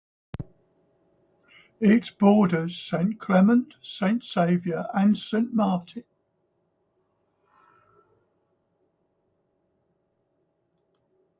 [1.79, 6.03] It borders Saint Clement, Saint Saviour and Saint Martin.